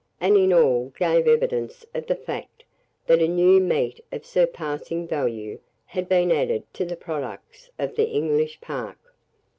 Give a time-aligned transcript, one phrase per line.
[0.19, 2.63] and in all, gave evidence of the fact,
[3.05, 8.07] that a new meat of surpassing value had been added to the products of the
[8.09, 8.97] English park.